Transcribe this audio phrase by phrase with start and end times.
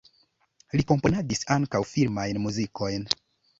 [0.79, 3.09] Li komponadis ankaŭ filmajn muzikojn.